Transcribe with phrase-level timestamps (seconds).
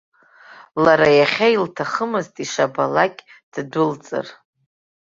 [0.83, 3.21] Лара иахьа илҭахымызт ишабалакь
[3.53, 4.27] ддәылҵыр.